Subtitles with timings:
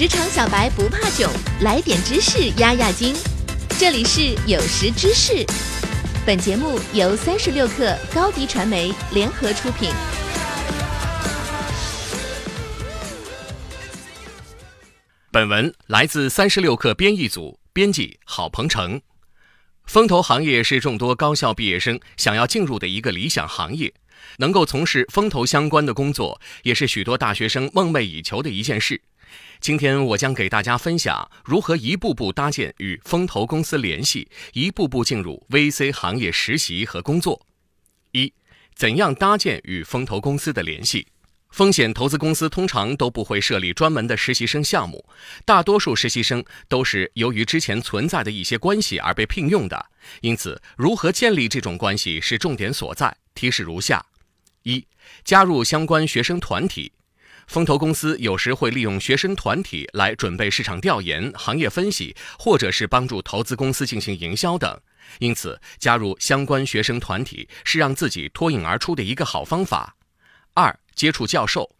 [0.00, 3.14] 职场小白不怕囧，来点知识压压惊。
[3.78, 5.44] 这里是有识知识，
[6.24, 9.90] 本节目由三十六克高低传媒联合出品。
[15.30, 19.02] 本文来自三十六克编译组，编辑郝鹏程。
[19.84, 23.92] 风投行业是众多高校毕业生想要进入的一个理想行业，
[24.38, 29.02] 能够从事风投相关的工作，也是许多大学生梦寐以求的一件事。
[29.60, 37.46] 今天我将给大家分享如何一步步搭建与风投公司联系，一步步进入 VC 行业实习和工作。
[38.12, 38.32] 一、
[38.74, 41.06] 怎样搭建与风投公司的联系？
[41.50, 45.04] 风险投资公司通常都不会设立专门的实习生项目，
[45.44, 49.86] 大多数实习生都是由于之前存在的一些关系而被聘用的。
[50.20, 53.16] 因此，如何建立这种关系是重点所在。
[53.34, 54.06] 提示如下：
[54.62, 54.86] 一、
[55.24, 56.92] 加入相关学生团体。
[57.50, 64.80] 风投公司有时会利用学生团体来准备市场调研、行业分析，或者是帮助投资公司进行营销等。
[65.18, 69.96] 因此，加入相关学生团体是让自己脱颖而出的一个好方法。
[70.54, 71.74] 二、接触教授，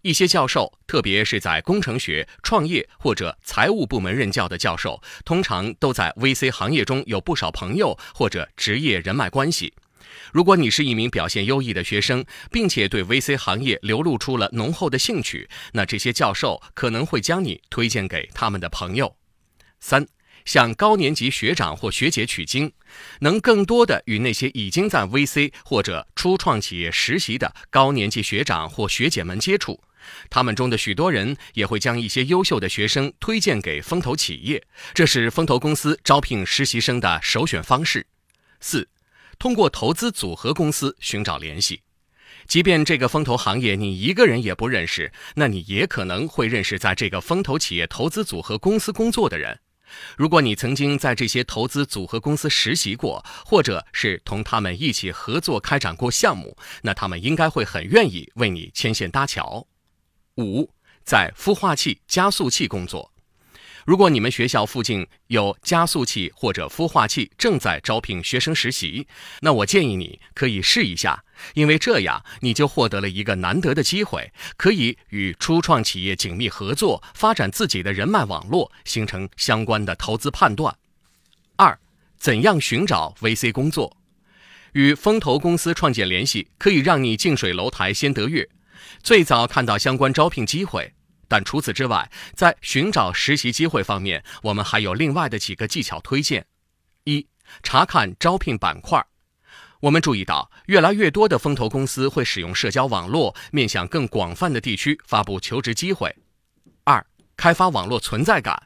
[0.00, 9.72] 一些教授，特别是在工程学、创业或者财务部门任教的教授，通常都在 VC 行业中有不少朋友或者职业人脉关系。
[10.32, 19.16] 如果你是一名表现优异的学生，并且对 VC 行业流露出了浓厚的兴趣，那这些教授可能会将你推荐给他们的朋友。
[19.80, 20.06] 三。
[20.44, 22.72] 向高年级学长或学姐取经，
[23.20, 29.80] 能更多的与那些已经在 VC 或者初创企业实习的高年级学长或学姐们接触，
[30.28, 34.60] 他们中的许多人也会将一些优秀的学生推荐给风投企业，
[34.92, 38.04] 这是风投公司招聘实习生的首选方式。
[38.58, 38.88] 四，
[39.38, 41.82] 通过投资组合公司寻找联系，
[42.46, 49.60] 即便这个风投行业你一个人也不认识，那你也可能会认识在这个风投企业投资组合公司工作的人。
[50.16, 59.66] 如果你曾经在这些投资组合公司实习过，或者是同他们一起合作开展过项目，那他们应该会很愿意为你牵线搭桥。
[60.38, 60.70] 五，
[61.04, 63.11] 在孵化器、加速器工作。
[63.84, 69.06] 如果你们学校附近有加速器或者孵化器正在招聘学生实习，
[69.40, 80.76] 那我建议你可以试一下，因为这样你就获得了一个难得的机会，可以与初创企业紧密合作，发展自己的人脉网络，形成相关的投资判断。
[81.56, 81.78] 二，
[82.18, 83.96] 怎样寻找 VC 工作？
[84.72, 88.48] 与风投公司创建联系，可以让你近水楼台先得月，
[89.02, 90.94] 最早看到相关招聘机会。
[91.32, 96.44] 但除此之外，在寻找实习机会方面，我们还有另外的几个技巧推荐：
[97.04, 97.26] 一、
[97.62, 99.02] 查看招聘板块。
[99.80, 106.14] 我们注意到，越来越多的风投公司会使用社交网络，面向更广泛的地区发布求职机会。
[106.84, 107.02] 二、
[107.34, 108.64] 开发网络存在感。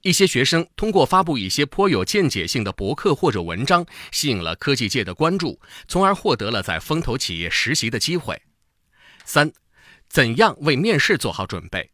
[0.00, 8.40] 一些学生通过发布一些颇有见解性的博客或者文章，吸引了科技界的关注，从而获得了在风投企业实习的机会。
[9.26, 9.52] 三。
[10.10, 11.90] 怎样为面试做好准备？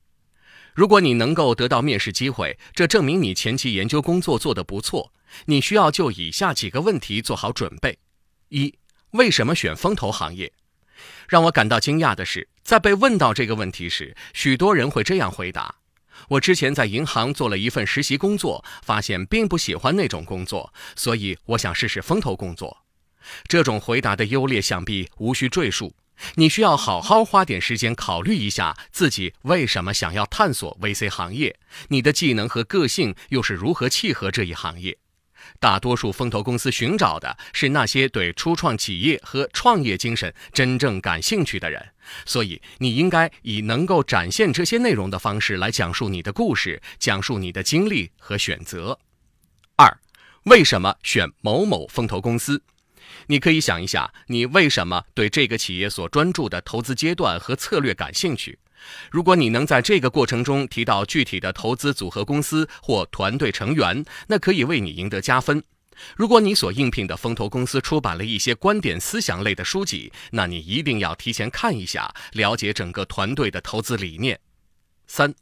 [0.74, 5.12] 如果你能够得到面试机会，这证明你前期研究工作做得不错。
[5.44, 7.98] 你需要就以下几个问题做好准备：
[8.48, 8.74] 一、
[9.10, 10.50] 为什么选风投行业？
[11.28, 15.74] 让我感到惊讶的是，在被问到这个问题时，许多人会这样回答
[16.28, 22.84] ：“我之前在银行做了一份实习工作，发现并不喜欢那种工作，所以我想试试风投工作。”
[23.46, 25.92] 这种回答的优劣想必无需赘述。
[26.36, 34.98] 你需要好好花点时间考虑一下自己为什么想要探索 VC 行业，你的技能和个性又是如何契合这一行业。
[35.60, 41.90] 大多数风投公司寻找的是那些对初创企业和创业精神真正感兴趣的人，
[42.24, 48.98] 所以你应该以能够展现这些内容的方式来讲述你的故事，讲述你的经历和选择。
[49.76, 49.96] 二，
[50.44, 52.62] 为什么选某某风投公司？
[53.26, 58.58] 你可以想一下，你为什么对这个企业所专注的投资阶段和策略感兴趣？
[59.10, 65.62] 如果你能在这个过程中提到具体的投资组合公司或团队成员，那可以为你赢得加分。
[66.14, 74.38] 如果你所应聘的风投公司出版了一些观点思想类的书籍，那你一定要提前看一下，了解整个团队的投资理念。
[75.06, 75.34] 三，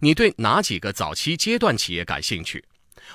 [0.00, 2.62] 你对哪几个早期阶段企业感兴趣？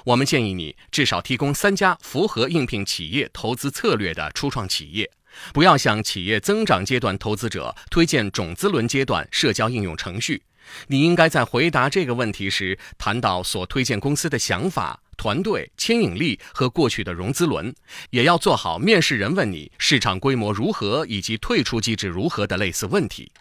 [0.06, 5.10] 我们建议你至少提供三家符合应聘企业投资策略的初创企业，
[5.54, 10.44] 不要向企业增长阶段投资者推荐种子轮阶段社交应用程序。
[10.88, 17.74] 你应该在回答这个问题时谈到所推荐公司的想法、团队牵引力和过去的融资轮，
[18.10, 23.31] 也要做好面试人问你市场规模如何以及退出机制如何的类似问题。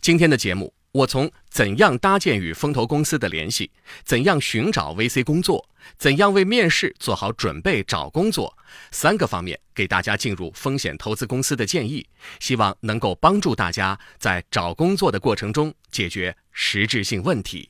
[0.00, 0.72] 今天的节目。
[0.92, 3.70] 我从怎样搭建与风投公司的联系，
[4.04, 8.56] 怎样寻找 VC 工作，怎样为面试做好准备找工作
[8.90, 12.04] 三个方面，给大家进入风险投资公司的建议，
[12.40, 17.68] 希望能够帮助大家在找工作的过程中解决实质性问题。